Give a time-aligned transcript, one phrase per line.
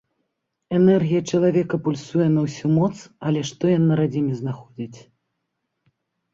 [0.77, 2.91] Энергія чалавека пульсуе на ўсю моц,
[3.29, 4.93] але што ён на радзіме знаходзіць?